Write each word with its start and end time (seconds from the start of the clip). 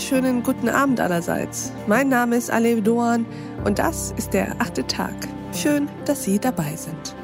wunderschönen 0.00 0.42
guten 0.42 0.70
Abend 0.70 0.98
allerseits. 0.98 1.72
Mein 1.86 2.08
Name 2.08 2.36
ist 2.36 2.50
Alev 2.50 2.82
Doan 2.82 3.26
und 3.66 3.78
das 3.78 4.14
ist 4.16 4.32
der 4.32 4.58
achte 4.58 4.86
Tag. 4.86 5.12
Schön, 5.54 5.90
dass 6.06 6.24
Sie 6.24 6.38
dabei 6.38 6.74
sind. 6.74 7.14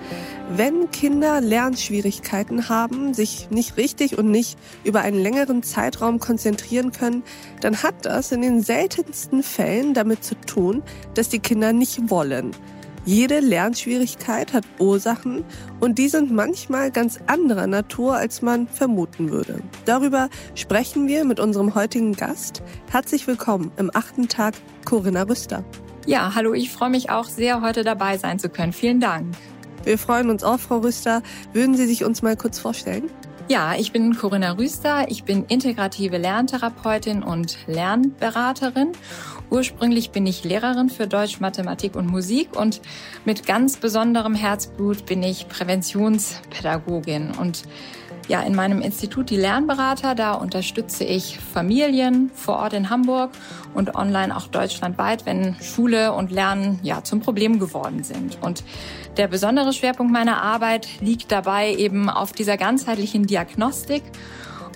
Wenn 0.55 0.91
Kinder 0.91 1.41
Lernschwierigkeiten 1.41 2.69
haben, 2.69 3.15
sich 3.15 3.49
nicht 3.49 3.79
richtig 3.79 4.19
und 4.19 4.31
nicht 4.31 4.59
über 4.85 5.01
einen 5.01 5.19
längeren 5.19 5.63
Zeitraum 5.63 6.19
konzentrieren 6.19 6.93
können, 6.93 7.23
dann 7.63 7.83
hat 7.83 8.05
das 8.05 8.31
in 8.31 8.43
den 8.43 8.61
seltensten 8.61 9.43
Fällen 9.43 9.95
damit 9.95 10.23
zu 10.23 10.35
tun, 10.35 10.83
dass 11.15 11.31
die 11.31 11.41
Kinder 11.41 11.73
nicht 11.73 12.11
wollen. 12.11 12.51
Jede 13.07 13.39
Lernschwierigkeit 13.39 14.53
hat 14.53 14.65
Ursachen 14.81 15.45
und 15.79 15.97
die 15.97 16.09
sind 16.09 16.33
manchmal 16.33 16.91
ganz 16.91 17.21
anderer 17.29 17.69
Natur, 17.69 18.17
als 18.17 18.43
man 18.43 18.67
vermuten 18.67 19.31
würde. 19.31 19.61
Darüber 19.85 20.29
sprechen 20.57 21.07
wir 21.07 21.25
mit 21.25 21.39
unserem 21.39 21.77
heutigen 21.77 22.15
Gast. 22.15 22.65
Herzlich 22.91 23.29
willkommen 23.29 23.71
im 23.77 23.93
achten 23.95 24.27
Tag, 24.27 24.55
Corinna 24.85 25.23
Rüster. 25.23 25.65
Ja, 26.05 26.35
hallo, 26.35 26.53
ich 26.53 26.73
freue 26.73 26.91
mich 26.91 27.09
auch 27.09 27.27
sehr, 27.27 27.61
heute 27.61 27.85
dabei 27.85 28.19
sein 28.19 28.41
zu 28.41 28.49
können. 28.49 28.73
Vielen 28.73 28.99
Dank. 28.99 29.37
Wir 29.85 29.99
freuen 29.99 30.29
uns 30.29 30.43
auch, 30.43 30.59
Frau 30.59 30.79
Rüster. 30.79 31.23
Würden 31.53 31.77
Sie 31.77 31.87
sich 31.87 32.05
uns 32.05 32.23
mal 32.23 32.37
kurz 32.37 32.59
vorstellen? 32.59 33.09
Ja, 33.49 33.77
ich 33.79 33.93
bin 33.93 34.17
Corinna 34.17 34.59
Rüster. 34.59 35.07
Ich 35.09 35.23
bin 35.23 35.45
integrative 35.45 36.19
Lerntherapeutin 36.19 37.23
und 37.23 37.57
Lernberaterin. 37.69 38.91
Ursprünglich 39.51 40.11
bin 40.11 40.27
ich 40.27 40.43
Lehrerin 40.43 40.89
für 40.89 41.07
Deutsch, 41.07 41.39
Mathematik 41.39 41.95
und 41.95 42.09
Musik 42.09 42.59
und 42.59 42.81
mit 43.25 43.47
ganz 43.47 43.77
besonderem 43.77 44.35
Herzblut 44.35 45.07
bin 45.07 45.23
ich 45.23 45.47
Präventionspädagogin 45.47 47.31
und 47.41 47.63
ja, 48.29 48.41
in 48.41 48.55
meinem 48.55 48.81
Institut 48.81 49.31
die 49.31 49.37
Lernberater, 49.37 50.15
da 50.15 50.33
unterstütze 50.35 51.05
ich 51.05 51.39
Familien 51.39 52.31
vor 52.35 52.57
Ort 52.57 52.73
in 52.73 52.91
Hamburg 52.91 53.31
und 53.75 53.95
online 53.95 54.37
auch 54.37 54.49
deutschlandweit, 54.49 55.27
wenn 55.27 55.57
Schule 55.61 56.13
und 56.13 56.31
Lernen 56.31 56.81
ja 56.83 57.05
zum 57.05 57.21
Problem 57.21 57.59
geworden 57.59 58.03
sind. 58.03 58.39
Und 58.43 58.65
der 59.17 59.29
besondere 59.29 59.73
Schwerpunkt 59.73 60.13
meiner 60.13 60.43
Arbeit 60.43 60.89
liegt 61.01 61.31
dabei 61.33 61.75
eben 61.75 62.11
auf 62.11 62.33
dieser 62.33 62.57
ganzheitlichen 62.57 63.27
Diagnostik 63.27 64.03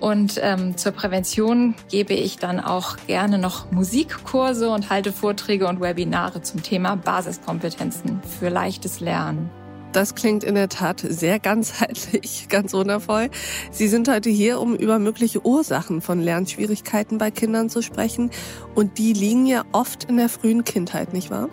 und 0.00 0.40
ähm, 0.42 0.78
zur 0.78 0.92
Prävention 0.92 1.74
gebe 1.90 2.14
ich 2.14 2.38
dann 2.38 2.58
auch 2.58 2.96
gerne 3.06 3.38
noch 3.38 3.70
Musikkurse 3.70 4.70
und 4.70 4.88
halte 4.88 5.12
Vorträge 5.12 5.68
und 5.68 5.80
Webinare 5.80 6.40
zum 6.40 6.62
Thema 6.62 6.96
Basiskompetenzen 6.96 8.22
für 8.22 8.48
leichtes 8.48 9.00
Lernen. 9.00 9.50
Das 9.92 10.14
klingt 10.14 10.44
in 10.44 10.54
der 10.54 10.68
Tat 10.68 11.00
sehr 11.00 11.40
ganzheitlich, 11.40 12.46
ganz 12.48 12.72
wundervoll. 12.72 13.28
Sie 13.72 13.88
sind 13.88 14.08
heute 14.08 14.30
hier, 14.30 14.60
um 14.60 14.76
über 14.76 15.00
mögliche 15.00 15.44
Ursachen 15.44 16.00
von 16.00 16.20
Lernschwierigkeiten 16.20 17.18
bei 17.18 17.32
Kindern 17.32 17.68
zu 17.68 17.82
sprechen. 17.82 18.30
Und 18.76 18.98
die 18.98 19.12
liegen 19.12 19.46
ja 19.46 19.64
oft 19.72 20.04
in 20.04 20.16
der 20.16 20.28
frühen 20.28 20.62
Kindheit, 20.62 21.12
nicht 21.12 21.30
wahr? 21.30 21.48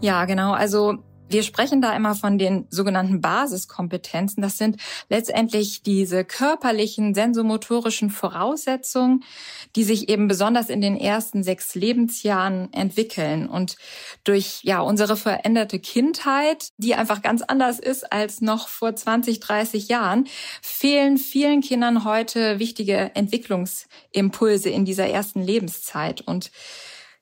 Ja, 0.00 0.24
genau. 0.24 0.52
Also 0.52 0.98
wir 1.30 1.42
sprechen 1.42 1.80
da 1.80 1.94
immer 1.94 2.14
von 2.14 2.38
den 2.38 2.66
sogenannten 2.70 3.20
Basiskompetenzen. 3.20 4.42
Das 4.42 4.58
sind 4.58 4.76
letztendlich 5.08 5.82
diese 5.82 6.24
körperlichen, 6.24 7.14
sensomotorischen 7.14 8.10
Voraussetzungen, 8.10 9.22
die 9.76 9.84
sich 9.84 10.08
eben 10.08 10.26
besonders 10.28 10.68
in 10.68 10.80
den 10.80 10.96
ersten 10.96 11.42
sechs 11.42 11.74
Lebensjahren 11.74 12.72
entwickeln. 12.72 13.48
Und 13.48 13.76
durch 14.24 14.60
ja 14.64 14.80
unsere 14.80 15.16
veränderte 15.16 15.78
Kindheit, 15.78 16.70
die 16.78 16.94
einfach 16.94 17.22
ganz 17.22 17.42
anders 17.42 17.78
ist 17.78 18.12
als 18.12 18.40
noch 18.40 18.68
vor 18.68 18.94
20, 18.94 19.40
30 19.40 19.88
Jahren, 19.88 20.26
fehlen 20.62 21.16
vielen 21.16 21.60
Kindern 21.60 22.04
heute 22.04 22.58
wichtige 22.58 23.12
Entwicklungsimpulse 23.14 24.68
in 24.68 24.84
dieser 24.84 25.06
ersten 25.06 25.42
Lebenszeit. 25.42 26.20
Und 26.22 26.50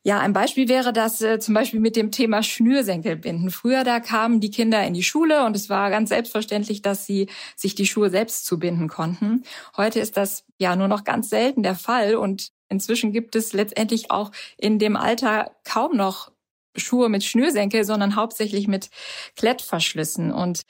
ja, 0.08 0.20
ein 0.20 0.32
Beispiel 0.32 0.70
wäre 0.70 0.94
das 0.94 1.20
äh, 1.20 1.38
zum 1.38 1.52
Beispiel 1.52 1.80
mit 1.80 1.94
dem 1.94 2.10
Thema 2.10 2.42
Schnürsenkelbinden. 2.42 3.50
Früher 3.50 3.84
da 3.84 4.00
kamen 4.00 4.40
die 4.40 4.50
Kinder 4.50 4.82
in 4.82 4.94
die 4.94 5.02
Schule 5.02 5.44
und 5.44 5.54
es 5.54 5.68
war 5.68 5.90
ganz 5.90 6.08
selbstverständlich, 6.08 6.80
dass 6.80 7.04
sie 7.04 7.28
sich 7.56 7.74
die 7.74 7.84
Schuhe 7.84 8.08
selbst 8.08 8.46
zubinden 8.46 8.88
konnten. 8.88 9.42
Heute 9.76 10.00
ist 10.00 10.16
das 10.16 10.46
ja 10.56 10.76
nur 10.76 10.88
noch 10.88 11.04
ganz 11.04 11.28
selten 11.28 11.62
der 11.62 11.74
Fall 11.74 12.14
und 12.14 12.52
inzwischen 12.70 13.12
gibt 13.12 13.36
es 13.36 13.52
letztendlich 13.52 14.10
auch 14.10 14.32
in 14.56 14.78
dem 14.78 14.96
Alter 14.96 15.50
kaum 15.64 15.94
noch 15.94 16.32
Schuhe 16.74 17.10
mit 17.10 17.22
Schnürsenkel, 17.22 17.84
sondern 17.84 18.16
hauptsächlich 18.16 18.66
mit 18.66 18.88
Klettverschlüssen. 19.36 20.32
Und 20.32 20.62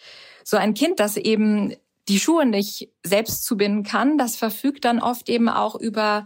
so 0.43 0.57
ein 0.57 0.75
Kind, 0.75 0.99
das 0.99 1.17
eben 1.17 1.77
die 2.09 2.19
Schuhe 2.19 2.45
nicht 2.45 2.89
selbst 3.05 3.45
zubinden 3.45 3.85
kann, 3.85 4.19
das 4.19 4.35
verfügt 4.35 4.85
dann 4.85 5.01
oft 5.01 5.29
eben 5.29 5.49
auch 5.49 5.77
über 5.77 6.25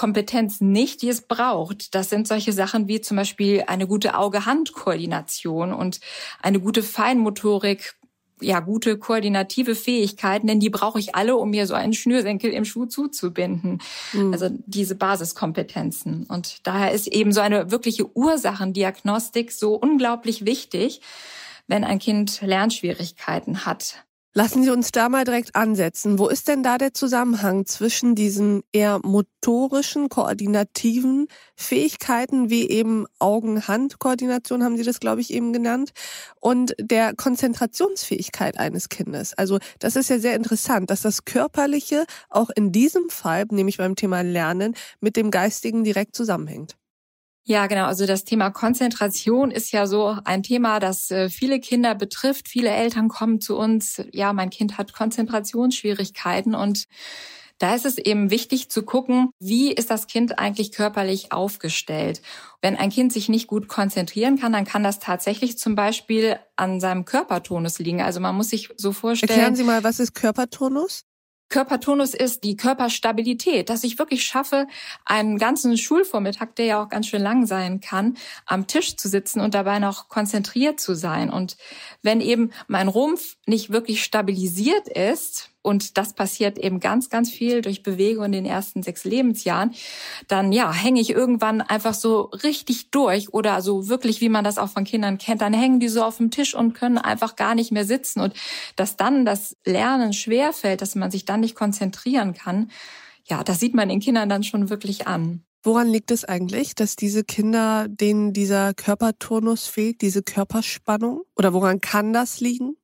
Kompetenzen 0.00 0.72
nicht, 0.72 1.02
die 1.02 1.10
es 1.10 1.20
braucht. 1.20 1.94
Das 1.94 2.08
sind 2.08 2.26
solche 2.26 2.54
Sachen 2.54 2.88
wie 2.88 3.02
zum 3.02 3.18
Beispiel 3.18 3.64
eine 3.66 3.86
gute 3.86 4.16
Auge-Hand-Koordination 4.16 5.74
und 5.74 6.00
eine 6.40 6.58
gute 6.58 6.82
Feinmotorik, 6.82 7.96
ja, 8.40 8.60
gute 8.60 8.96
koordinative 8.96 9.74
Fähigkeiten, 9.74 10.46
denn 10.46 10.58
die 10.58 10.70
brauche 10.70 10.98
ich 10.98 11.14
alle, 11.14 11.36
um 11.36 11.50
mir 11.50 11.66
so 11.66 11.74
einen 11.74 11.92
Schnürsenkel 11.92 12.50
im 12.50 12.64
Schuh 12.64 12.86
zuzubinden. 12.86 13.82
Mhm. 14.14 14.32
Also 14.32 14.48
diese 14.64 14.94
Basiskompetenzen. 14.94 16.24
Und 16.24 16.66
daher 16.66 16.92
ist 16.92 17.06
eben 17.06 17.34
so 17.34 17.42
eine 17.42 17.70
wirkliche 17.70 18.10
Ursachendiagnostik 18.16 19.52
so 19.52 19.74
unglaublich 19.74 20.46
wichtig, 20.46 21.02
wenn 21.66 21.84
ein 21.84 21.98
Kind 21.98 22.40
Lernschwierigkeiten 22.40 23.66
hat. 23.66 24.02
Lassen 24.32 24.62
Sie 24.62 24.70
uns 24.70 24.92
da 24.92 25.08
mal 25.08 25.24
direkt 25.24 25.56
ansetzen. 25.56 26.20
Wo 26.20 26.28
ist 26.28 26.46
denn 26.46 26.62
da 26.62 26.78
der 26.78 26.94
Zusammenhang 26.94 27.66
zwischen 27.66 28.14
diesen 28.14 28.62
eher 28.72 29.00
motorischen, 29.02 30.08
koordinativen 30.08 31.26
Fähigkeiten, 31.56 32.48
wie 32.48 32.68
eben 32.70 33.06
Augen-Hand-Koordination 33.18 34.62
haben 34.62 34.76
Sie 34.76 34.84
das, 34.84 35.00
glaube 35.00 35.20
ich, 35.20 35.32
eben 35.32 35.52
genannt, 35.52 35.90
und 36.38 36.74
der 36.80 37.12
Konzentrationsfähigkeit 37.16 38.56
eines 38.56 38.88
Kindes? 38.88 39.34
Also 39.34 39.58
das 39.80 39.96
ist 39.96 40.08
ja 40.10 40.20
sehr 40.20 40.36
interessant, 40.36 40.90
dass 40.90 41.02
das 41.02 41.24
Körperliche 41.24 42.04
auch 42.28 42.50
in 42.54 42.70
diesem 42.70 43.10
Fall, 43.10 43.46
nämlich 43.50 43.78
beim 43.78 43.96
Thema 43.96 44.20
Lernen, 44.20 44.76
mit 45.00 45.16
dem 45.16 45.32
Geistigen 45.32 45.82
direkt 45.82 46.14
zusammenhängt. 46.14 46.79
Ja, 47.44 47.66
genau. 47.66 47.86
Also 47.86 48.06
das 48.06 48.24
Thema 48.24 48.50
Konzentration 48.50 49.50
ist 49.50 49.72
ja 49.72 49.86
so 49.86 50.16
ein 50.24 50.42
Thema, 50.42 50.78
das 50.78 51.10
äh, 51.10 51.30
viele 51.30 51.58
Kinder 51.58 51.94
betrifft. 51.94 52.48
Viele 52.48 52.70
Eltern 52.70 53.08
kommen 53.08 53.40
zu 53.40 53.56
uns, 53.56 54.02
ja, 54.12 54.32
mein 54.32 54.50
Kind 54.50 54.78
hat 54.78 54.92
Konzentrationsschwierigkeiten 54.92 56.54
und 56.54 56.86
da 57.60 57.74
ist 57.74 57.84
es 57.84 57.98
eben 57.98 58.30
wichtig 58.30 58.70
zu 58.70 58.82
gucken, 58.84 59.32
wie 59.38 59.70
ist 59.70 59.90
das 59.90 60.06
Kind 60.06 60.38
eigentlich 60.38 60.72
körperlich 60.72 61.30
aufgestellt. 61.30 62.22
Wenn 62.62 62.74
ein 62.74 62.88
Kind 62.88 63.12
sich 63.12 63.28
nicht 63.28 63.48
gut 63.48 63.68
konzentrieren 63.68 64.38
kann, 64.38 64.52
dann 64.52 64.64
kann 64.64 64.82
das 64.82 64.98
tatsächlich 64.98 65.58
zum 65.58 65.74
Beispiel 65.74 66.38
an 66.56 66.80
seinem 66.80 67.04
Körpertonus 67.04 67.78
liegen. 67.78 68.00
Also 68.00 68.18
man 68.18 68.34
muss 68.34 68.48
sich 68.48 68.70
so 68.78 68.92
vorstellen. 68.92 69.30
Erklären 69.30 69.56
Sie 69.56 69.64
mal, 69.64 69.84
was 69.84 70.00
ist 70.00 70.14
Körpertonus? 70.14 71.04
Körpertonus 71.50 72.14
ist 72.14 72.44
die 72.44 72.56
Körperstabilität, 72.56 73.68
dass 73.68 73.84
ich 73.84 73.98
wirklich 73.98 74.24
schaffe, 74.24 74.66
einen 75.04 75.36
ganzen 75.36 75.76
Schulvormittag, 75.76 76.54
der 76.56 76.64
ja 76.64 76.82
auch 76.82 76.88
ganz 76.88 77.08
schön 77.08 77.22
lang 77.22 77.44
sein 77.44 77.80
kann, 77.80 78.16
am 78.46 78.66
Tisch 78.66 78.96
zu 78.96 79.08
sitzen 79.08 79.40
und 79.40 79.54
dabei 79.54 79.80
noch 79.80 80.08
konzentriert 80.08 80.80
zu 80.80 80.94
sein. 80.94 81.28
Und 81.28 81.56
wenn 82.02 82.20
eben 82.20 82.52
mein 82.68 82.88
Rumpf 82.88 83.36
nicht 83.46 83.70
wirklich 83.70 84.02
stabilisiert 84.02 84.88
ist, 84.88 85.50
und 85.62 85.98
das 85.98 86.14
passiert 86.14 86.58
eben 86.58 86.80
ganz, 86.80 87.10
ganz 87.10 87.30
viel 87.30 87.60
durch 87.60 87.82
Bewegung 87.82 88.26
in 88.26 88.32
den 88.32 88.46
ersten 88.46 88.82
sechs 88.82 89.04
Lebensjahren, 89.04 89.72
dann 90.28 90.52
ja, 90.52 90.72
hänge 90.72 91.00
ich 91.00 91.10
irgendwann 91.10 91.60
einfach 91.60 91.94
so 91.94 92.22
richtig 92.44 92.90
durch 92.90 93.32
oder 93.32 93.60
so 93.62 93.88
wirklich, 93.88 94.20
wie 94.20 94.28
man 94.28 94.44
das 94.44 94.58
auch 94.58 94.70
von 94.70 94.84
Kindern 94.84 95.18
kennt, 95.18 95.42
dann 95.42 95.52
hängen 95.52 95.80
die 95.80 95.88
so 95.88 96.02
auf 96.02 96.16
dem 96.16 96.30
Tisch 96.30 96.54
und 96.54 96.72
können 96.72 96.98
einfach 96.98 97.36
gar 97.36 97.54
nicht 97.54 97.72
mehr 97.72 97.84
sitzen 97.84 98.20
und 98.20 98.34
dass 98.76 98.96
dann 98.96 99.24
das 99.24 99.56
Lernen 99.64 100.12
schwerfällt, 100.12 100.82
dass 100.82 100.94
man 100.94 101.10
sich 101.10 101.24
dann 101.24 101.40
nicht 101.40 101.54
konzentrieren 101.54 102.34
kann, 102.34 102.70
ja, 103.24 103.44
das 103.44 103.60
sieht 103.60 103.74
man 103.74 103.88
den 103.88 104.00
Kindern 104.00 104.28
dann 104.28 104.42
schon 104.42 104.70
wirklich 104.70 105.06
an. 105.06 105.44
Woran 105.62 105.88
liegt 105.88 106.10
es 106.10 106.24
eigentlich, 106.24 106.74
dass 106.74 106.96
diese 106.96 107.22
Kinder, 107.22 107.86
denen 107.86 108.32
dieser 108.32 108.72
Körperturnus 108.72 109.66
fehlt, 109.66 110.00
diese 110.00 110.22
Körperspannung? 110.22 111.22
Oder 111.36 111.52
woran 111.52 111.82
kann 111.82 112.14
das 112.14 112.40
liegen? 112.40 112.76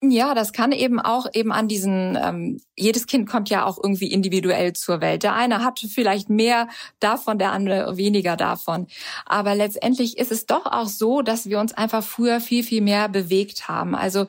Ja, 0.00 0.34
das 0.34 0.52
kann 0.52 0.70
eben 0.70 1.00
auch 1.00 1.26
eben 1.32 1.50
an 1.50 1.66
diesen, 1.66 2.16
ähm, 2.22 2.60
jedes 2.76 3.06
Kind 3.06 3.28
kommt 3.28 3.50
ja 3.50 3.66
auch 3.66 3.78
irgendwie 3.82 4.12
individuell 4.12 4.72
zur 4.72 5.00
Welt. 5.00 5.24
Der 5.24 5.34
eine 5.34 5.64
hat 5.64 5.80
vielleicht 5.80 6.30
mehr 6.30 6.68
davon, 7.00 7.38
der 7.38 7.50
andere 7.50 7.96
weniger 7.96 8.36
davon. 8.36 8.86
Aber 9.26 9.56
letztendlich 9.56 10.16
ist 10.16 10.30
es 10.30 10.46
doch 10.46 10.66
auch 10.66 10.86
so, 10.86 11.22
dass 11.22 11.48
wir 11.48 11.58
uns 11.58 11.72
einfach 11.72 12.04
früher 12.04 12.40
viel, 12.40 12.62
viel 12.62 12.80
mehr 12.80 13.08
bewegt 13.08 13.66
haben. 13.66 13.96
Also 13.96 14.26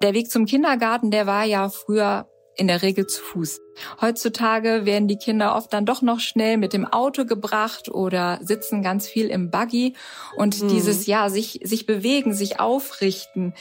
der 0.00 0.14
Weg 0.14 0.30
zum 0.30 0.46
Kindergarten, 0.46 1.10
der 1.10 1.26
war 1.26 1.44
ja 1.44 1.68
früher 1.68 2.26
in 2.56 2.66
der 2.66 2.82
Regel 2.82 3.06
zu 3.06 3.22
Fuß. 3.22 3.60
Heutzutage 4.00 4.84
werden 4.84 5.08
die 5.08 5.16
Kinder 5.16 5.54
oft 5.54 5.72
dann 5.72 5.86
doch 5.86 6.02
noch 6.02 6.20
schnell 6.20 6.58
mit 6.58 6.72
dem 6.72 6.86
Auto 6.86 7.24
gebracht 7.24 7.88
oder 7.88 8.38
sitzen 8.42 8.82
ganz 8.82 9.06
viel 9.06 9.28
im 9.28 9.50
Buggy 9.50 9.94
und 10.36 10.62
mhm. 10.62 10.68
dieses 10.68 11.06
ja 11.06 11.30
sich 11.30 11.60
sich 11.62 11.86
bewegen, 11.86 12.34
sich 12.34 12.60
aufrichten, 12.60 13.54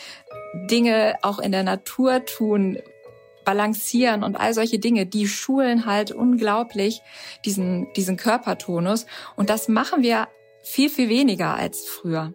Dinge 0.53 1.15
auch 1.21 1.39
in 1.39 1.51
der 1.51 1.63
Natur 1.63 2.25
tun, 2.25 2.77
balancieren 3.45 4.23
und 4.23 4.35
all 4.35 4.53
solche 4.53 4.79
Dinge, 4.79 5.05
die 5.05 5.27
schulen 5.27 5.85
halt 5.85 6.11
unglaublich 6.11 7.01
diesen, 7.45 7.91
diesen 7.93 8.17
Körpertonus. 8.17 9.05
Und 9.35 9.49
das 9.49 9.67
machen 9.67 10.03
wir 10.03 10.27
viel, 10.61 10.89
viel 10.89 11.09
weniger 11.09 11.55
als 11.55 11.85
früher. 11.85 12.33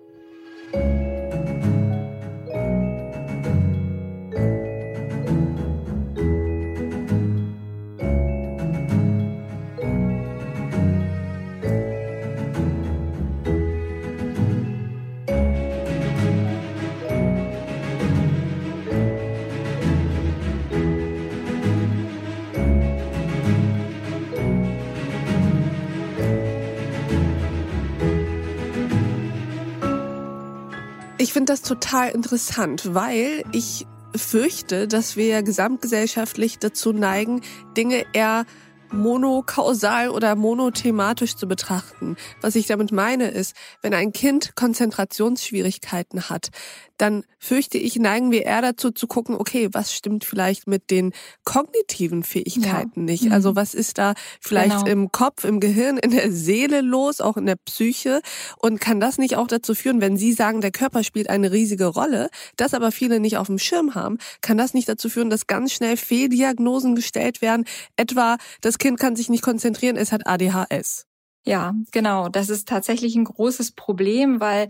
Finde 31.36 31.52
das 31.52 31.60
total 31.60 32.08
interessant, 32.12 32.94
weil 32.94 33.44
ich 33.52 33.86
fürchte, 34.16 34.88
dass 34.88 35.16
wir 35.16 35.42
gesamtgesellschaftlich 35.42 36.58
dazu 36.58 36.94
neigen, 36.94 37.42
Dinge 37.76 38.06
eher 38.14 38.46
monokausal 38.90 40.08
oder 40.08 40.34
monothematisch 40.34 41.36
zu 41.36 41.46
betrachten. 41.46 42.16
Was 42.40 42.56
ich 42.56 42.68
damit 42.68 42.90
meine 42.90 43.28
ist, 43.28 43.54
wenn 43.82 43.92
ein 43.92 44.12
Kind 44.12 44.56
Konzentrationsschwierigkeiten 44.56 46.30
hat, 46.30 46.48
dann 46.98 47.24
fürchte 47.38 47.78
ich, 47.78 47.96
neigen 47.96 48.30
wir 48.30 48.44
eher 48.44 48.62
dazu 48.62 48.90
zu 48.90 49.06
gucken, 49.06 49.36
okay, 49.36 49.68
was 49.72 49.92
stimmt 49.92 50.24
vielleicht 50.24 50.66
mit 50.66 50.90
den 50.90 51.12
kognitiven 51.44 52.22
Fähigkeiten 52.22 53.00
ja. 53.00 53.12
nicht? 53.12 53.24
Mhm. 53.24 53.32
Also 53.32 53.56
was 53.56 53.74
ist 53.74 53.98
da 53.98 54.14
vielleicht 54.40 54.84
genau. 54.84 54.86
im 54.86 55.12
Kopf, 55.12 55.44
im 55.44 55.60
Gehirn, 55.60 55.98
in 55.98 56.10
der 56.10 56.32
Seele 56.32 56.80
los, 56.80 57.20
auch 57.20 57.36
in 57.36 57.46
der 57.46 57.56
Psyche? 57.56 58.20
Und 58.58 58.80
kann 58.80 59.00
das 59.00 59.18
nicht 59.18 59.36
auch 59.36 59.46
dazu 59.46 59.74
führen, 59.74 60.00
wenn 60.00 60.16
Sie 60.16 60.32
sagen, 60.32 60.60
der 60.60 60.70
Körper 60.70 61.04
spielt 61.04 61.30
eine 61.30 61.52
riesige 61.52 61.86
Rolle, 61.86 62.28
das 62.56 62.74
aber 62.74 62.92
viele 62.92 63.20
nicht 63.20 63.36
auf 63.36 63.46
dem 63.46 63.58
Schirm 63.58 63.94
haben, 63.94 64.18
kann 64.40 64.58
das 64.58 64.74
nicht 64.74 64.88
dazu 64.88 65.08
führen, 65.08 65.30
dass 65.30 65.46
ganz 65.46 65.72
schnell 65.72 65.96
Fehldiagnosen 65.96 66.94
gestellt 66.94 67.42
werden? 67.42 67.64
Etwa, 67.96 68.36
das 68.60 68.78
Kind 68.78 68.98
kann 68.98 69.16
sich 69.16 69.28
nicht 69.28 69.42
konzentrieren, 69.42 69.96
es 69.96 70.12
hat 70.12 70.26
ADHS. 70.26 71.05
Ja, 71.48 71.74
genau. 71.92 72.28
Das 72.28 72.48
ist 72.48 72.66
tatsächlich 72.68 73.14
ein 73.14 73.22
großes 73.24 73.70
Problem, 73.72 74.40
weil 74.40 74.66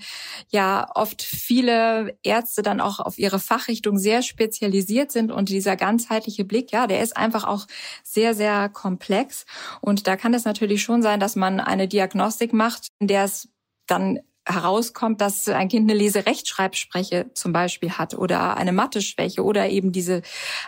ja 0.51 0.87
oft 0.95 1.23
viele 1.23 2.19
Ärzte 2.23 2.61
dann 2.63 2.83
auch 2.83 3.01
auf 3.01 3.19
ihre 3.19 3.39
Fachrichtung 3.39 3.97
sehr 3.99 4.21
spezialisiert 4.21 5.11
sind 5.11 5.33
und 5.33 5.49
dieser 5.49 5.75
ganzheitliche 5.77 6.45
Blick, 6.45 6.73
ja, 6.73 6.87
der 6.87 7.01
ist 7.01 7.17
einfach 7.17 7.45
auch 7.45 7.67
sehr, 8.05 8.35
sehr 8.35 8.69
komplex. 8.69 9.47
Und 9.81 10.07
da 10.07 10.17
kann 10.17 10.35
es 10.35 10.45
natürlich 10.45 10.83
schon 10.83 11.01
sein, 11.01 11.19
dass 11.19 11.35
man 11.35 11.61
eine 11.61 11.89
Diagnostik 11.89 12.53
macht, 12.53 12.89
in 12.99 13.09
der 13.09 13.25
es 13.25 13.49
dann 13.87 14.21
herauskommt, 14.47 15.21
dass 15.21 15.49
ein 15.49 15.69
Kind 15.69 15.91
eine 15.91 15.99
Leserechtschreibspreche 15.99 17.31
zum 17.35 17.53
Beispiel 17.53 17.93
hat 17.93 18.15
oder 18.15 18.57
eine 18.57 18.73
Mathe-Schwäche 18.73 19.43
oder 19.43 19.69
eben 19.69 19.93
diese 19.93 20.23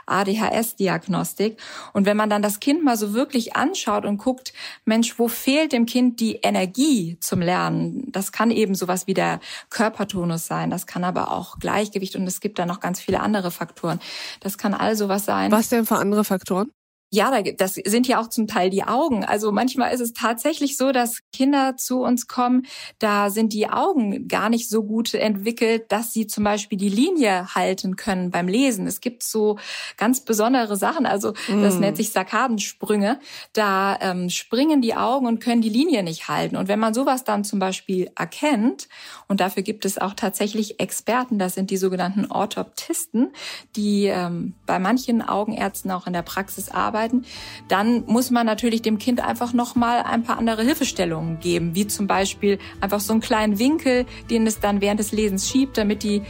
ADHS-Diagnostik. 0.07 1.59
Und 1.93 2.05
wenn 2.05 2.17
man 2.17 2.29
dann 2.29 2.43
das 2.43 2.61
Kind 2.61 2.85
mal 2.85 2.97
so 2.97 3.15
wirklich 3.15 3.57
anschaut 3.57 4.05
und 4.05 4.19
guckt, 4.19 4.53
Mensch, 4.85 5.19
wo 5.19 5.29
fehlt 5.29 5.73
dem 5.73 5.87
Kind 5.87 6.21
die 6.21 6.37
Energie 6.37 7.19
zum 7.21 7.41
Lernen? 7.41 8.11
Das 8.11 8.33
kann 8.33 8.51
eben 8.51 8.75
sowas 8.75 9.07
wie 9.07 9.15
der 9.15 9.41
Körpertonus 9.71 10.47
sein. 10.47 10.71
Das 10.71 10.87
kann 10.87 11.05
aber 11.05 11.31
auch 11.31 11.59
Gleichgewicht 11.59 12.17
und 12.17 12.27
es 12.27 12.41
gibt 12.41 12.59
da 12.59 12.67
noch 12.67 12.81
ganz 12.81 13.01
viele 13.01 13.21
andere 13.21 13.51
Faktoren. 13.51 14.01
Das 14.41 14.59
kann 14.59 14.75
all 14.75 14.97
sowas 14.97 15.25
sein. 15.25 15.53
Was 15.53 15.69
denn 15.69 15.87
für 15.87 15.97
andere 15.97 16.25
Faktoren? 16.25 16.71
Ja, 17.11 17.41
das 17.43 17.75
sind 17.75 18.07
ja 18.07 18.21
auch 18.21 18.29
zum 18.29 18.47
Teil 18.47 18.69
die 18.69 18.85
Augen. 18.85 19.25
Also 19.25 19.51
manchmal 19.51 19.95
ist 19.95 20.01
es 20.01 20.13
tatsächlich 20.13 20.77
so, 20.77 20.93
dass 20.93 21.21
Kinder 21.33 21.77
zu 21.79 22.03
uns 22.03 22.29
kommen, 22.29 22.67
da 22.99 23.31
sind 23.31 23.55
die 23.55 23.71
Augen 23.71 24.29
gar 24.29 24.51
nicht 24.51 24.69
so 24.69 24.83
gut 24.83 25.15
entwickelt, 25.15 25.91
dass 25.91 26.13
sie 26.13 26.27
zum 26.27 26.45
Beispiel 26.45 26.77
die 26.77 26.91
Linie 26.91 27.55
halten 27.55 27.97
können 27.97 28.31
beim 28.31 28.47
Lesen. 28.47 28.87
Es 28.87 29.01
gibt 29.01 29.23
so 29.23 29.59
ganz 29.97 30.21
besondere 30.21 30.77
Sachen, 30.77 31.07
also 31.07 31.33
das 31.49 31.77
mm. 31.77 31.81
nennt 31.81 31.97
sich 31.97 32.13
Sakkadensprünge. 32.13 33.19
Da 33.55 33.97
ähm, 34.03 34.29
springen 34.29 34.83
die 34.83 34.95
Augen 34.95 35.27
und 35.27 35.41
können 35.41 35.63
die 35.63 35.71
Linie 35.71 36.03
nicht 36.03 36.29
halten. 36.29 36.57
Und 36.57 36.69
wenn 36.69 36.79
man 36.79 36.93
sowas 36.93 37.25
dann 37.25 37.43
zum 37.43 37.59
Beispiel 37.59 38.11
erkennt, 38.17 38.89
und 39.29 39.41
dafür 39.41 39.63
gibt 39.63 39.85
es 39.87 39.99
auch 39.99 40.15
tatsächlich 40.15 40.79
Experten, 40.81 41.39
das 41.39 41.55
sind 41.55 41.71
die 41.71 41.77
sogenannten 41.79 42.27
Orthoptisten, 42.27 43.33
die 43.77 44.07
ähm, 44.07 44.55
bei 44.67 44.79
manchen 44.79 45.23
Augenärzten 45.23 45.91
auch 45.91 46.07
in 46.07 46.13
der 46.13 46.23
Praxis 46.23 46.71
arbeiten, 46.71 46.98
arbeiten, 46.99 47.25
dann 47.69 48.05
muss 48.06 48.31
man 48.31 48.47
natürlich 48.47 48.83
dem 48.83 48.99
Kind 48.99 49.21
einfach 49.21 49.53
noch 49.53 49.75
mal 49.75 50.03
ein 50.03 50.23
paar 50.23 50.39
andere 50.39 50.62
Hilfestellungen 50.62 51.41
geben, 51.41 51.75
wie 51.75 51.87
zum 51.87 52.06
Beispiel 52.06 52.59
einfach 52.81 53.00
so 53.00 53.12
einen 53.12 53.23
kleinen 53.23 53.59
Winkel, 53.59 54.06
den 54.31 54.47
es 54.47 54.61
dann 54.61 54.81
während 54.81 55.00
des 55.00 55.12
Lesens 55.12 55.49
schiebt, 55.49 55.79
damit 55.79 56.03
die 56.03 56.23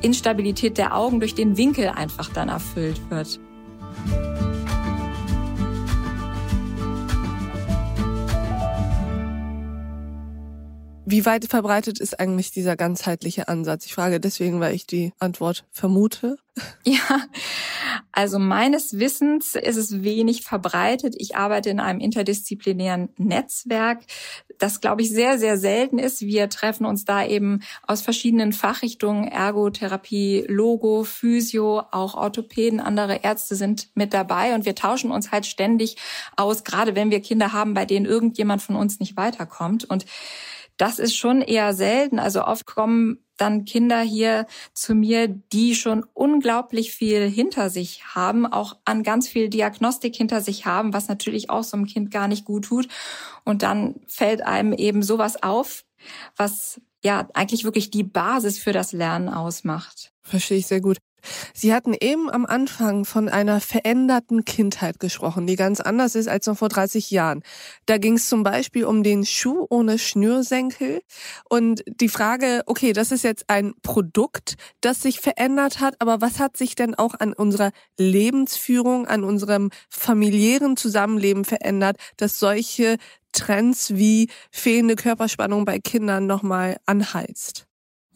Instabilität 0.00 0.78
der 0.78 0.96
Augen 0.96 1.20
durch 1.20 1.34
den 1.34 1.56
Winkel 1.56 1.88
einfach 1.88 2.32
dann 2.32 2.48
erfüllt 2.48 3.00
wird. 3.10 3.38
Wie 11.12 11.26
weit 11.26 11.44
verbreitet 11.44 12.00
ist 12.00 12.18
eigentlich 12.18 12.52
dieser 12.52 12.74
ganzheitliche 12.74 13.46
Ansatz? 13.46 13.84
Ich 13.84 13.92
frage 13.92 14.18
deswegen, 14.18 14.60
weil 14.60 14.74
ich 14.74 14.86
die 14.86 15.12
Antwort 15.18 15.66
vermute. 15.70 16.38
Ja, 16.84 17.22
also 18.12 18.38
meines 18.38 18.98
Wissens 18.98 19.54
ist 19.54 19.78
es 19.78 20.02
wenig 20.02 20.42
verbreitet. 20.42 21.14
Ich 21.16 21.34
arbeite 21.34 21.70
in 21.70 21.80
einem 21.80 21.98
interdisziplinären 21.98 23.08
Netzwerk, 23.16 24.00
das, 24.58 24.82
glaube 24.82 25.00
ich, 25.00 25.10
sehr, 25.10 25.38
sehr 25.38 25.56
selten 25.56 25.98
ist. 25.98 26.20
Wir 26.20 26.50
treffen 26.50 26.84
uns 26.84 27.06
da 27.06 27.24
eben 27.24 27.60
aus 27.86 28.02
verschiedenen 28.02 28.52
Fachrichtungen, 28.52 29.28
Ergotherapie, 29.28 30.44
Logo, 30.46 31.04
Physio, 31.04 31.84
auch 31.90 32.14
Orthopäden, 32.14 32.80
andere 32.80 33.20
Ärzte 33.22 33.56
sind 33.56 33.88
mit 33.94 34.12
dabei 34.12 34.54
und 34.54 34.66
wir 34.66 34.74
tauschen 34.74 35.10
uns 35.10 35.32
halt 35.32 35.46
ständig 35.46 35.96
aus, 36.36 36.64
gerade 36.64 36.94
wenn 36.94 37.10
wir 37.10 37.20
Kinder 37.20 37.52
haben, 37.54 37.72
bei 37.72 37.86
denen 37.86 38.04
irgendjemand 38.04 38.60
von 38.60 38.76
uns 38.76 39.00
nicht 39.00 39.16
weiterkommt. 39.16 39.84
Und 39.84 40.04
das 40.82 40.98
ist 40.98 41.14
schon 41.14 41.42
eher 41.42 41.74
selten. 41.74 42.18
Also 42.18 42.44
oft 42.44 42.66
kommen 42.66 43.18
dann 43.36 43.64
Kinder 43.64 44.00
hier 44.00 44.48
zu 44.74 44.96
mir, 44.96 45.28
die 45.28 45.76
schon 45.76 46.04
unglaublich 46.12 46.90
viel 46.92 47.30
hinter 47.30 47.70
sich 47.70 48.04
haben, 48.16 48.46
auch 48.46 48.76
an 48.84 49.04
ganz 49.04 49.28
viel 49.28 49.48
Diagnostik 49.48 50.16
hinter 50.16 50.40
sich 50.40 50.66
haben, 50.66 50.92
was 50.92 51.06
natürlich 51.06 51.50
auch 51.50 51.62
so 51.62 51.76
einem 51.76 51.86
Kind 51.86 52.10
gar 52.10 52.26
nicht 52.26 52.44
gut 52.44 52.64
tut. 52.64 52.88
Und 53.44 53.62
dann 53.62 54.00
fällt 54.08 54.42
einem 54.42 54.72
eben 54.72 55.04
sowas 55.04 55.40
auf, 55.40 55.84
was 56.36 56.80
ja 57.04 57.28
eigentlich 57.32 57.62
wirklich 57.62 57.92
die 57.92 58.02
Basis 58.02 58.58
für 58.58 58.72
das 58.72 58.90
Lernen 58.90 59.28
ausmacht. 59.28 60.12
Verstehe 60.22 60.58
ich 60.58 60.66
sehr 60.66 60.80
gut. 60.80 60.98
Sie 61.54 61.72
hatten 61.72 61.94
eben 61.98 62.30
am 62.30 62.46
Anfang 62.46 63.04
von 63.04 63.28
einer 63.28 63.60
veränderten 63.60 64.44
Kindheit 64.44 65.00
gesprochen, 65.00 65.46
die 65.46 65.56
ganz 65.56 65.80
anders 65.80 66.14
ist 66.14 66.28
als 66.28 66.46
noch 66.46 66.58
vor 66.58 66.68
30 66.68 67.10
Jahren. 67.10 67.42
Da 67.86 67.98
ging 67.98 68.14
es 68.14 68.28
zum 68.28 68.42
Beispiel 68.42 68.84
um 68.84 69.02
den 69.02 69.24
Schuh 69.24 69.66
ohne 69.70 69.98
Schnürsenkel 69.98 71.02
und 71.48 71.82
die 71.86 72.08
Frage, 72.08 72.62
okay, 72.66 72.92
das 72.92 73.12
ist 73.12 73.24
jetzt 73.24 73.44
ein 73.48 73.74
Produkt, 73.82 74.56
das 74.80 75.02
sich 75.02 75.20
verändert 75.20 75.80
hat, 75.80 75.94
aber 75.98 76.20
was 76.20 76.38
hat 76.38 76.56
sich 76.56 76.74
denn 76.74 76.94
auch 76.94 77.14
an 77.18 77.32
unserer 77.32 77.70
Lebensführung, 77.98 79.06
an 79.06 79.24
unserem 79.24 79.70
familiären 79.88 80.76
Zusammenleben 80.76 81.44
verändert, 81.44 81.96
dass 82.16 82.38
solche 82.38 82.96
Trends 83.32 83.94
wie 83.94 84.28
fehlende 84.50 84.96
Körperspannung 84.96 85.64
bei 85.64 85.78
Kindern 85.78 86.26
nochmal 86.26 86.76
anheizt? 86.86 87.66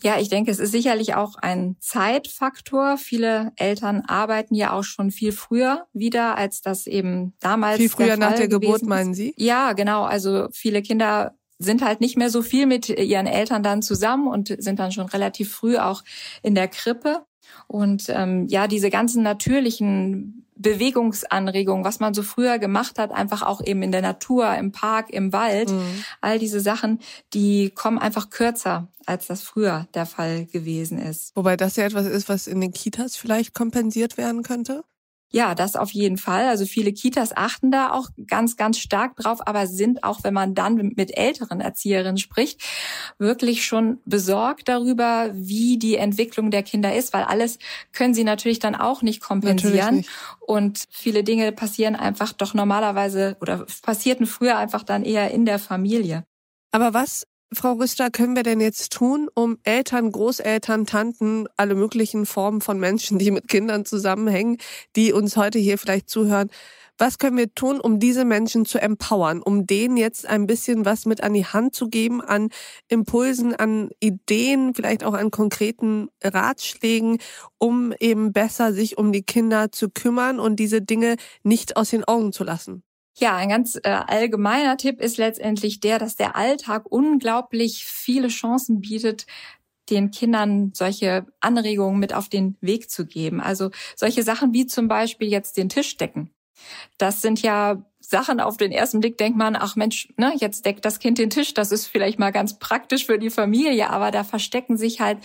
Ja, 0.03 0.19
ich 0.21 0.29
denke, 0.29 0.50
es 0.50 0.59
ist 0.59 0.73
sicherlich 0.73 1.15
auch 1.15 1.37
ein 1.37 1.76
Zeitfaktor. 1.81 2.99
Viele 2.99 3.53
Eltern 3.57 4.03
arbeiten 4.07 4.55
ja 4.55 4.73
auch 4.73 4.85
schon 4.85 5.11
viel 5.11 5.33
früher 5.33 5.87
wieder, 5.93 6.37
als 6.37 6.61
das 6.61 6.87
eben 6.87 7.35
damals. 7.41 7.79
Viel 7.79 7.88
früher 7.88 8.07
der 8.07 8.17
nach 8.19 8.35
der 8.35 8.49
Geburt, 8.49 8.83
meinen 8.83 9.15
Sie? 9.15 9.35
Ja, 9.37 9.73
genau. 9.73 10.05
Also 10.05 10.49
viele 10.53 10.83
Kinder 10.83 11.35
sind 11.59 11.83
halt 11.83 12.00
nicht 12.00 12.19
mehr 12.19 12.31
so 12.31 12.43
viel 12.43 12.67
mit 12.67 12.88
ihren 12.91 13.26
Eltern 13.26 13.62
dann 13.62 13.81
zusammen 13.83 14.29
und 14.29 14.55
sind 14.59 14.79
dann 14.79 14.93
schon 14.93 15.07
relativ 15.07 15.53
früh 15.53 15.79
auch 15.79 16.05
in 16.43 16.55
der 16.55 16.69
Krippe. 16.69 17.25
Und 17.67 18.05
ähm, 18.09 18.47
ja, 18.49 18.69
diese 18.69 18.91
ganzen 18.91 19.23
natürlichen 19.23 20.46
Bewegungsanregungen, 20.56 21.84
was 21.84 22.00
man 22.00 22.14
so 22.14 22.22
früher 22.22 22.58
gemacht 22.58 22.98
hat, 22.98 23.12
einfach 23.12 23.42
auch 23.42 23.60
eben 23.64 23.82
in 23.82 23.92
der 23.92 24.02
Natur, 24.02 24.54
im 24.54 24.72
Park, 24.72 25.10
im 25.10 25.32
Wald, 25.32 25.70
mhm. 25.70 26.04
all 26.20 26.38
diese 26.38 26.60
Sachen, 26.60 27.00
die 27.34 27.70
kommen 27.70 27.98
einfach 27.98 28.30
kürzer, 28.30 28.88
als 29.04 29.26
das 29.26 29.42
früher 29.42 29.86
der 29.94 30.06
Fall 30.06 30.46
gewesen 30.46 30.98
ist. 30.98 31.34
Wobei 31.36 31.56
das 31.56 31.76
ja 31.76 31.84
etwas 31.84 32.06
ist, 32.06 32.28
was 32.28 32.46
in 32.46 32.60
den 32.60 32.72
Kitas 32.72 33.16
vielleicht 33.16 33.54
kompensiert 33.54 34.16
werden 34.16 34.42
könnte? 34.42 34.84
Ja, 35.33 35.54
das 35.54 35.75
auf 35.75 35.90
jeden 35.90 36.18
Fall. 36.18 36.47
Also 36.47 36.66
viele 36.66 36.92
Kitas 36.92 37.37
achten 37.37 37.71
da 37.71 37.90
auch 37.90 38.09
ganz, 38.28 38.56
ganz 38.56 38.78
stark 38.78 39.16
drauf, 39.16 39.47
aber 39.47 39.66
sind 39.66 40.04
auch, 40.04 40.23
wenn 40.23 40.33
man 40.33 40.54
dann 40.54 40.92
mit 40.97 41.16
älteren 41.16 41.61
Erzieherinnen 41.61 42.16
spricht, 42.16 42.62
wirklich 43.18 43.64
schon 43.64 43.99
besorgt 44.04 44.68
darüber, 44.68 45.30
wie 45.35 45.78
die 45.78 45.97
Entwicklung 45.97 46.50
der 46.50 46.62
Kinder 46.62 46.95
ist, 46.95 47.12
weil 47.12 47.25
alles 47.25 47.59
können 47.92 48.14
sie 48.14 48.25
natürlich 48.25 48.61
dann 48.61 48.76
auch 48.76 49.02
nicht 49.02 49.21
kompensieren. 49.21 49.97
Nicht. 49.97 50.11
Und 50.40 50.85
viele 50.90 51.25
Dinge 51.25 51.50
passieren 51.50 51.97
einfach 51.97 52.33
doch 52.33 52.54
normalerweise 52.54 53.37
oder 53.40 53.66
passierten 53.83 54.26
früher 54.26 54.56
einfach 54.56 54.85
dann 54.85 55.04
eher 55.04 55.33
in 55.33 55.45
der 55.45 55.59
Familie. 55.59 56.25
Aber 56.71 56.95
was 56.95 57.26
Frau 57.53 57.75
Rüster, 57.75 58.11
können 58.11 58.35
wir 58.35 58.43
denn 58.43 58.61
jetzt 58.61 58.93
tun, 58.93 59.29
um 59.35 59.59
Eltern, 59.62 60.11
Großeltern, 60.11 60.85
Tanten, 60.85 61.47
alle 61.57 61.76
möglichen 61.76 62.26
Formen 62.26 62.61
von 62.61 62.81
Menschen, 62.81 63.19
die 63.19 63.31
mit 63.31 63.47
Kindern 63.47 63.85
zusammenhängen, 63.85 64.59
die 64.97 65.12
uns 65.12 65.37
heute 65.37 65.59
hier 65.61 65.79
vielleicht 65.79 66.11
zuhören, 66.11 66.50
was 66.99 67.19
können 67.19 67.37
wir 67.37 67.55
tun, 67.55 67.79
um 67.79 68.00
diese 68.00 68.25
Menschen 68.25 68.65
zu 68.65 68.81
empowern, 68.81 69.43
um 69.43 69.65
denen 69.67 69.97
jetzt 69.97 70.26
ein 70.26 70.47
bisschen 70.49 70.85
was 70.85 71.07
mit 71.07 71.23
an 71.23 71.35
die 71.35 71.45
Hand 71.47 71.75
zu 71.75 71.88
geben, 71.88 72.21
an 72.21 72.49
Impulsen, 72.88 73.55
an 73.55 73.91
Ideen, 74.00 74.75
vielleicht 74.75 75.05
auch 75.05 75.15
an 75.15 75.31
konkreten 75.31 76.09
Ratschlägen, 76.25 77.19
um 77.59 77.93
eben 78.00 78.33
besser 78.33 78.73
sich 78.73 78.99
um 78.99 79.12
die 79.12 79.23
Kinder 79.23 79.71
zu 79.71 79.88
kümmern 79.91 80.41
und 80.41 80.57
diese 80.57 80.83
Dinge 80.83 81.17
nicht 81.45 81.76
aus 81.76 81.91
den 81.91 82.03
Augen 82.05 82.33
zu 82.33 82.43
lassen? 82.45 82.83
Ja, 83.18 83.37
ein 83.37 83.49
ganz 83.49 83.76
äh, 83.76 83.88
allgemeiner 83.88 84.76
Tipp 84.76 85.00
ist 85.00 85.16
letztendlich 85.16 85.80
der, 85.80 85.99
dass 85.99 86.16
der 86.16 86.37
Alltag 86.37 86.85
unglaublich 86.90 87.87
viele 87.87 88.28
Chancen 88.28 88.80
bietet, 88.80 89.26
den 89.88 90.11
Kindern 90.11 90.73
solche 90.75 91.26
Anregungen 91.40 91.99
mit 91.99 92.12
auf 92.12 92.28
den 92.28 92.56
Weg 92.61 92.90
zu 92.90 93.06
geben. 93.06 93.40
Also 93.40 93.70
solche 93.94 94.23
Sachen 94.23 94.52
wie 94.52 94.66
zum 94.66 94.88
Beispiel 94.88 95.28
jetzt 95.28 95.56
den 95.56 95.68
Tisch 95.68 95.96
decken. 95.96 96.30
Das 96.99 97.23
sind 97.23 97.42
ja 97.42 97.85
Sachen 98.00 98.40
auf 98.40 98.56
den 98.56 98.70
ersten 98.70 99.00
Blick 99.00 99.18
denkt 99.18 99.37
man, 99.37 99.56
ach 99.56 99.75
Mensch, 99.76 100.08
ne, 100.16 100.32
jetzt 100.38 100.64
deckt 100.64 100.85
das 100.85 101.00
Kind 101.00 101.18
den 101.18 101.30
Tisch, 101.30 101.54
das 101.54 101.73
ist 101.73 101.87
vielleicht 101.88 102.18
mal 102.20 102.30
ganz 102.30 102.58
praktisch 102.58 103.06
für 103.06 103.18
die 103.18 103.30
Familie, 103.30 103.90
aber 103.90 104.12
da 104.12 104.23
verstecken 104.23 104.76
sich 104.76 105.00
halt 105.00 105.18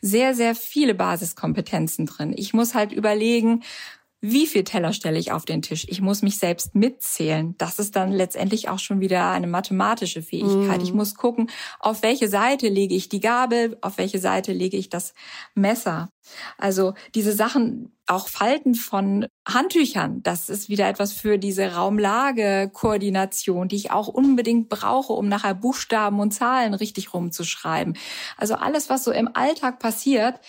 sehr, 0.00 0.34
sehr 0.34 0.54
viele 0.54 0.94
Basiskompetenzen 0.94 2.06
drin. 2.06 2.32
Ich 2.36 2.54
muss 2.54 2.74
halt 2.74 2.92
überlegen, 2.92 3.64
wie 4.20 4.46
viel 4.48 4.64
Teller 4.64 4.92
stelle 4.92 5.18
ich 5.18 5.30
auf 5.30 5.44
den 5.44 5.62
Tisch? 5.62 5.86
Ich 5.88 6.00
muss 6.00 6.22
mich 6.22 6.38
selbst 6.38 6.74
mitzählen. 6.74 7.54
Das 7.56 7.78
ist 7.78 7.94
dann 7.94 8.10
letztendlich 8.10 8.68
auch 8.68 8.80
schon 8.80 9.00
wieder 9.00 9.30
eine 9.30 9.46
mathematische 9.46 10.22
Fähigkeit. 10.22 10.80
Mm. 10.80 10.84
Ich 10.84 10.92
muss 10.92 11.14
gucken, 11.14 11.48
auf 11.78 12.02
welche 12.02 12.28
Seite 12.28 12.68
lege 12.68 12.96
ich 12.96 13.08
die 13.08 13.20
Gabel, 13.20 13.78
auf 13.80 13.96
welche 13.96 14.18
Seite 14.18 14.52
lege 14.52 14.76
ich 14.76 14.88
das 14.88 15.14
Messer. 15.54 16.08
Also 16.56 16.94
diese 17.14 17.32
Sachen, 17.32 17.92
auch 18.06 18.28
Falten 18.28 18.74
von 18.74 19.26
Handtüchern, 19.46 20.22
das 20.22 20.48
ist 20.48 20.68
wieder 20.68 20.88
etwas 20.88 21.12
für 21.12 21.38
diese 21.38 21.74
Raumlage-Koordination, 21.74 23.68
die 23.68 23.76
ich 23.76 23.90
auch 23.92 24.08
unbedingt 24.08 24.68
brauche, 24.68 25.12
um 25.12 25.28
nachher 25.28 25.54
Buchstaben 25.54 26.18
und 26.18 26.32
Zahlen 26.32 26.74
richtig 26.74 27.14
rumzuschreiben. 27.14 27.96
Also 28.36 28.54
alles, 28.54 28.90
was 28.90 29.04
so 29.04 29.12
im 29.12 29.30
Alltag 29.34 29.78
passiert, 29.78 30.40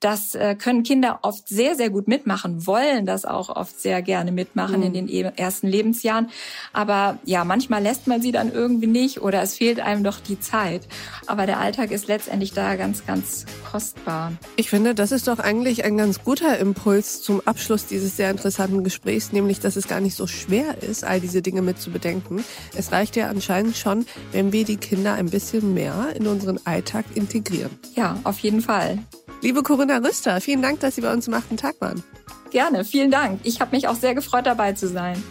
das 0.00 0.34
äh, 0.34 0.54
können 0.54 0.82
Kinder 0.82 1.20
oft 1.22 1.48
sehr, 1.48 1.74
sehr 1.74 1.88
gut 1.88 2.06
mitmachen, 2.06 2.66
wollen 2.66 3.06
das 3.06 3.24
auch 3.24 3.48
oft 3.48 3.80
sehr 3.80 4.02
gerne 4.02 4.30
mitmachen 4.30 4.80
mhm. 4.80 4.86
in 4.86 4.92
den 4.92 5.08
e-, 5.08 5.32
ersten 5.36 5.68
Lebensjahren. 5.68 6.28
Aber 6.72 7.18
ja, 7.24 7.44
manchmal 7.44 7.82
lässt 7.82 8.06
man 8.06 8.20
sie 8.20 8.30
dann 8.30 8.52
irgendwie 8.52 8.86
nicht 8.86 9.22
oder 9.22 9.40
es 9.42 9.56
fehlt 9.56 9.80
einem 9.80 10.04
doch 10.04 10.20
die 10.20 10.38
Zeit. 10.38 10.86
Aber 11.26 11.46
der 11.46 11.58
Alltag 11.60 11.92
ist 11.92 12.08
letztendlich 12.08 12.52
da 12.52 12.76
ganz, 12.76 13.06
ganz 13.06 13.46
kostbar. 13.70 14.32
Ich 14.56 14.68
finde, 14.68 14.94
das 14.94 15.12
ist 15.12 15.28
doch 15.28 15.38
eigentlich 15.38 15.84
ein 15.84 15.96
ganz 15.96 16.22
guter 16.22 16.58
Impuls 16.58 17.22
zum 17.22 17.40
Abschluss 17.46 17.86
dieses 17.86 18.16
sehr 18.16 18.30
interessanten 18.30 18.84
Gesprächs, 18.84 19.32
nämlich, 19.32 19.60
dass 19.60 19.76
es 19.76 19.88
gar 19.88 20.00
nicht 20.00 20.14
so 20.14 20.26
schwer 20.26 20.82
ist, 20.82 21.04
all 21.04 21.20
diese 21.20 21.40
Dinge 21.40 21.62
mit 21.62 21.80
zu 21.80 21.90
bedenken. 21.90 22.44
Es 22.76 22.92
reicht 22.92 23.16
ja 23.16 23.28
anscheinend 23.28 23.78
schon, 23.78 24.04
wenn 24.32 24.52
wir 24.52 24.64
die 24.64 24.76
Kinder 24.76 25.14
ein 25.14 25.30
bisschen 25.30 25.72
mehr 25.72 26.08
in 26.14 26.26
unseren 26.26 26.60
Alltag 26.64 27.06
integrieren. 27.14 27.70
Ja, 27.94 28.18
auf 28.24 28.38
jeden 28.40 28.60
Fall. 28.60 28.98
Liebe 29.42 29.62
Corinna 29.62 29.98
Rüster, 29.98 30.40
vielen 30.40 30.62
Dank, 30.62 30.80
dass 30.80 30.96
Sie 30.96 31.00
bei 31.00 31.12
uns 31.12 31.28
im 31.28 31.34
achten 31.34 31.56
Tag 31.56 31.80
waren. 31.80 32.02
Gerne, 32.50 32.84
vielen 32.84 33.10
Dank. 33.10 33.40
Ich 33.42 33.60
habe 33.60 33.74
mich 33.74 33.88
auch 33.88 33.94
sehr 33.94 34.14
gefreut, 34.14 34.46
dabei 34.46 34.72
zu 34.72 34.88
sein. 34.88 35.22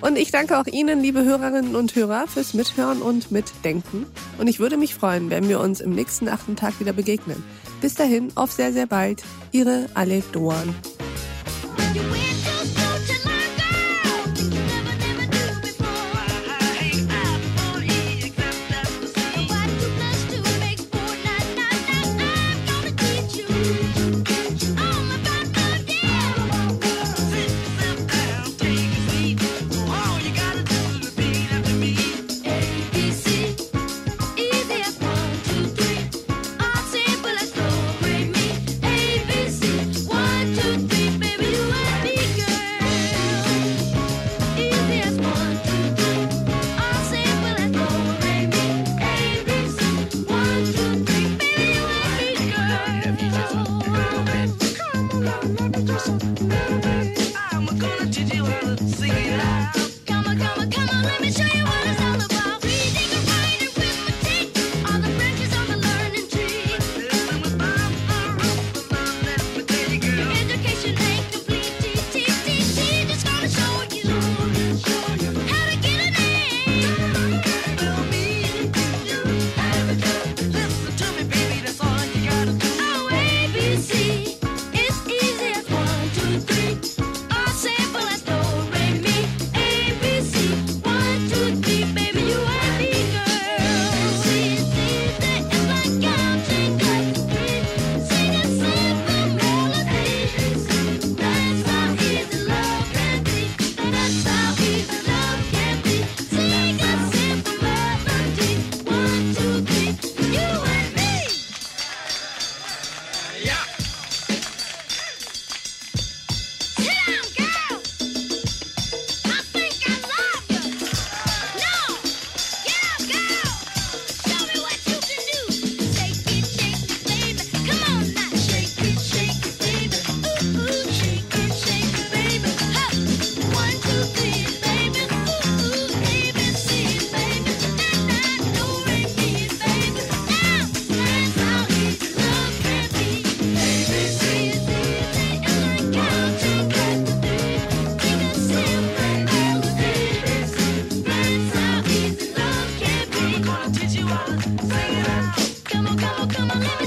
Und 0.00 0.16
ich 0.16 0.30
danke 0.30 0.58
auch 0.58 0.66
Ihnen, 0.66 1.00
liebe 1.00 1.24
Hörerinnen 1.24 1.76
und 1.76 1.94
Hörer, 1.94 2.26
fürs 2.26 2.54
Mithören 2.54 3.02
und 3.02 3.30
Mitdenken. 3.30 4.06
Und 4.38 4.46
ich 4.46 4.58
würde 4.58 4.76
mich 4.76 4.94
freuen, 4.94 5.30
wenn 5.30 5.48
wir 5.48 5.60
uns 5.60 5.80
im 5.80 5.94
nächsten 5.94 6.28
achten 6.28 6.56
Tag 6.56 6.80
wieder 6.80 6.92
begegnen. 6.92 7.42
Bis 7.80 7.94
dahin, 7.94 8.32
auf 8.34 8.50
sehr, 8.50 8.72
sehr 8.72 8.86
bald. 8.86 9.22
Ihre 9.52 9.86
Alef 9.94 10.30
Doan. 10.32 10.74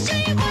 这 0.05 0.42